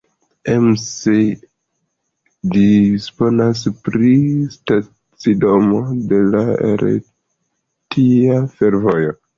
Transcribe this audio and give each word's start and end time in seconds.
Ems 0.51 0.85
disponas 2.55 3.63
pri 3.89 4.13
stacidomo 4.57 5.85
de 6.15 6.25
la 6.33 6.45
Retia 6.85 8.45
Fervojo. 8.59 9.19